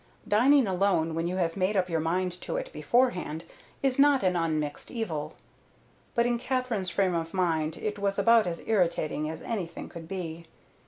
[0.27, 3.43] Dining alone when you have made up your mind to it beforehand
[3.83, 5.35] is not an unmixed evil;
[6.15, 10.47] but in Katherine's frame of mind it was about as irritating as anything could be.